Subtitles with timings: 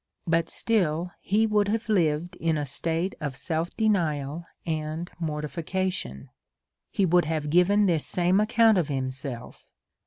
[0.25, 6.31] But still he would have lived in a state of self denial and mortification.
[6.89, 9.63] He would have given this same account of himself.